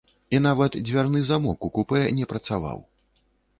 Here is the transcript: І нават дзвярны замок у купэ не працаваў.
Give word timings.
І 0.37 0.37
нават 0.45 0.77
дзвярны 0.87 1.21
замок 1.29 1.69
у 1.69 1.71
купэ 1.77 2.01
не 2.23 2.29
працаваў. 2.35 2.83